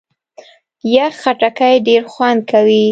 یخ 0.95 1.13
خټکی 1.21 1.73
ډېر 1.87 2.03
خوند 2.13 2.39
کوي. 2.51 2.79